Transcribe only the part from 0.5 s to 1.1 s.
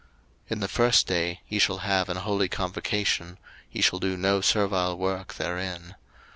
In the first